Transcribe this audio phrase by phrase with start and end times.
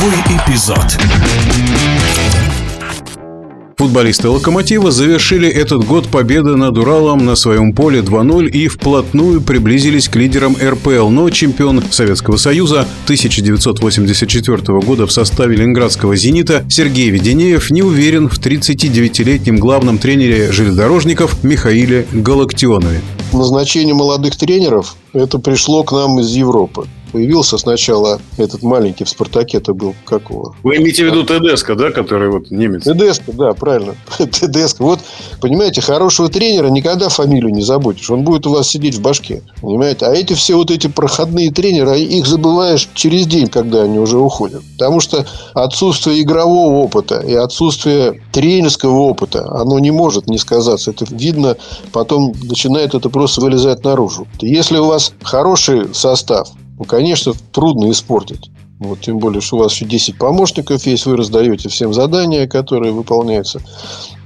[0.00, 0.98] Сороковой эпизод.
[3.76, 10.08] Футболисты «Локомотива» завершили этот год победы над Уралом на своем поле 2-0 и вплотную приблизились
[10.08, 11.08] к лидерам РПЛ.
[11.08, 18.38] Но чемпион Советского Союза 1984 года в составе ленинградского «Зенита» Сергей Веденеев не уверен в
[18.38, 23.02] 39-летнем главном тренере железнодорожников Михаиле Галактионове.
[23.34, 29.58] Назначение молодых тренеров– это пришло к нам из Европы появился сначала этот маленький в «Спартаке»,
[29.58, 30.54] это был какого?
[30.62, 32.84] Вы имеете в виду ТДСК, да, который вот немец?
[32.84, 33.94] ТДСК, да, правильно.
[34.18, 34.80] ТДСК.
[34.80, 35.00] Вот,
[35.40, 38.10] понимаете, хорошего тренера никогда фамилию не забудешь.
[38.10, 39.42] Он будет у вас сидеть в башке.
[39.60, 40.06] Понимаете?
[40.06, 44.62] А эти все вот эти проходные тренеры, их забываешь через день, когда они уже уходят.
[44.78, 50.90] Потому что отсутствие игрового опыта и отсутствие тренерского опыта, оно не может не сказаться.
[50.90, 51.56] Это видно,
[51.92, 54.26] потом начинает это просто вылезать наружу.
[54.40, 56.48] Если у вас хороший состав,
[56.80, 58.50] ну, конечно, трудно испортить.
[58.78, 62.90] Вот, тем более, что у вас еще 10 помощников есть, вы раздаете всем задания, которые
[62.94, 63.60] выполняются.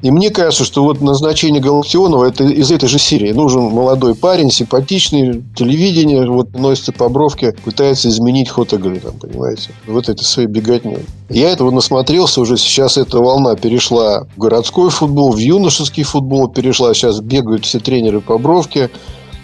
[0.03, 3.33] И мне кажется, что вот назначение Галактионова это из этой же серии.
[3.33, 9.71] Нужен молодой парень, симпатичный, телевидение, вот носится по бровке, пытается изменить ход игры, там, понимаете,
[9.89, 11.01] вот этой своей беготней.
[11.29, 16.95] Я этого насмотрелся уже, сейчас эта волна перешла в городской футбол, в юношеский футбол перешла,
[16.95, 18.91] сейчас бегают все тренеры по бровке,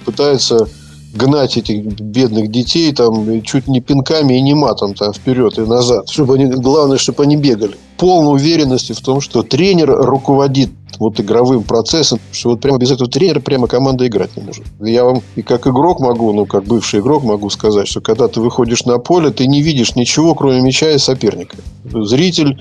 [0.04, 0.68] пытаются
[1.12, 6.08] гнать этих бедных детей там чуть не пинками и не матом там вперед и назад.
[6.08, 7.76] Чтобы они, главное, чтобы они бегали.
[7.96, 13.10] Полной уверенности в том, что тренер руководит вот игровым процессом, что вот прямо без этого
[13.10, 14.64] тренера прямо команда играть не может.
[14.80, 18.40] Я вам и как игрок могу, ну, как бывший игрок могу сказать, что когда ты
[18.40, 21.56] выходишь на поле, ты не видишь ничего, кроме мяча и соперника.
[21.84, 22.60] Зритель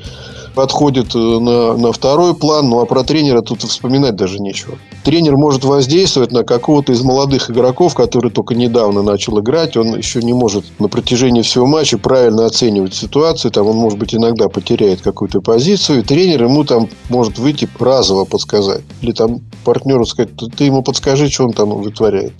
[0.55, 2.69] отходит э, на, на второй план.
[2.69, 4.77] Ну, а про тренера тут вспоминать даже нечего.
[5.09, 9.75] Тренер может воздействовать на какого-то из молодых игроков, который только недавно начал играть.
[9.75, 13.49] Он еще не может на протяжении всего матча правильно оценивать ситуацию.
[13.49, 16.01] Там он, может быть, иногда потеряет какую-то позицию.
[16.01, 18.83] И тренер ему там может выйти разово подсказать.
[19.01, 22.33] Или там партнеру сказать, ты ему подскажи, что он там вытворяет.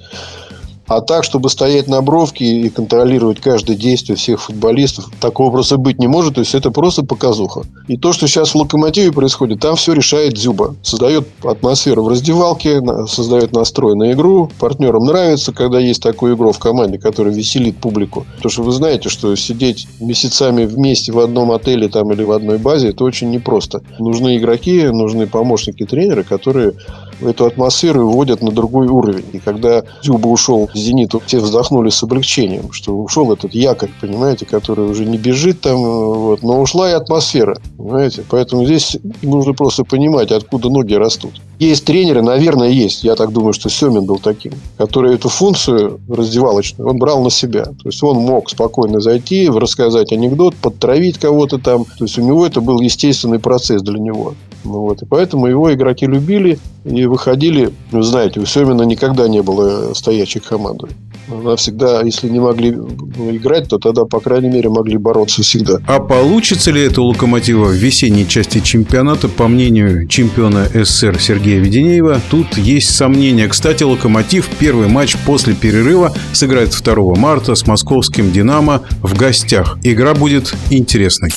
[0.89, 5.99] А так, чтобы стоять на бровке и контролировать каждое действие всех футболистов, такого просто быть
[5.99, 6.35] не может.
[6.35, 7.61] То есть, это просто показуха.
[7.87, 10.75] И то, что сейчас в «Локомотиве» происходит, там все решает Дзюба.
[10.81, 14.49] Создает атмосферу в раздевалке, создает настрой на игру.
[14.59, 18.25] Партнерам нравится, когда есть такую игру в команде, которая веселит публику.
[18.37, 22.57] Потому что вы знаете, что сидеть месяцами вместе в одном отеле там, или в одной
[22.57, 23.81] базе, это очень непросто.
[23.99, 26.73] Нужны игроки, нужны помощники тренера, которые
[27.21, 29.25] эту атмосферу вводят на другой уровень.
[29.33, 34.85] И когда Дзюба ушел «Зенит», все вздохнули с облегчением, что ушел этот якорь, понимаете, который
[34.89, 38.23] уже не бежит там, вот, но ушла и атмосфера, понимаете.
[38.29, 41.41] Поэтому здесь нужно просто понимать, откуда ноги растут.
[41.59, 43.03] Есть тренеры, наверное, есть.
[43.03, 47.65] Я так думаю, что Семин был таким, который эту функцию раздевалочную, он брал на себя.
[47.65, 51.85] То есть, он мог спокойно зайти, рассказать анекдот, подтравить кого-то там.
[51.85, 54.35] То есть, у него это был естественный процесс для него.
[54.63, 55.01] Ну, вот.
[55.01, 57.71] И поэтому его игроки любили и выходили.
[57.91, 60.83] Вы знаете, у Семина никогда не было стоячих команд.
[61.31, 65.77] Она всегда, если не могли играть, то тогда, по крайней мере, могли бороться всегда.
[65.87, 71.59] А получится ли это у «Локомотива» в весенней части чемпионата, по мнению чемпиона СССР Сергея
[71.59, 73.47] Веденеева, тут есть сомнения.
[73.47, 79.77] Кстати, «Локомотив» первый матч после перерыва сыграет 2 марта с московским «Динамо» в гостях.
[79.83, 81.29] Игра будет интересной.